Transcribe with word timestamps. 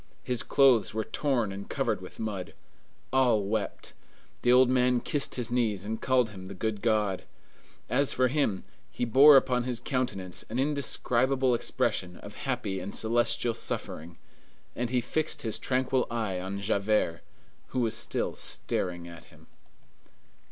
His 0.23 0.41
clothes 0.41 0.95
were 0.95 1.03
torn 1.03 1.51
and 1.51 1.69
covered 1.69 2.01
with 2.01 2.17
mud. 2.19 2.55
All 3.13 3.43
wept. 3.43 3.93
The 4.41 4.51
old 4.51 4.67
man 4.67 4.99
kissed 4.99 5.35
his 5.35 5.51
knees 5.51 5.85
and 5.85 6.01
called 6.01 6.31
him 6.31 6.47
the 6.47 6.55
good 6.55 6.81
God. 6.81 7.23
As 7.87 8.11
for 8.11 8.27
him, 8.27 8.63
he 8.89 9.05
bore 9.05 9.37
upon 9.37 9.65
his 9.65 9.79
countenance 9.79 10.43
an 10.49 10.57
indescribable 10.57 11.53
expression 11.53 12.17
of 12.17 12.33
happy 12.33 12.79
and 12.79 12.95
celestial 12.95 13.53
suffering, 13.53 14.17
and 14.75 14.89
he 14.89 15.01
fixed 15.01 15.43
his 15.43 15.59
tranquil 15.59 16.07
eye 16.09 16.39
on 16.39 16.61
Javert, 16.61 17.21
who 17.67 17.81
was 17.81 17.95
still 17.95 18.35
staring 18.35 19.07
at 19.07 19.25
him. 19.25 19.45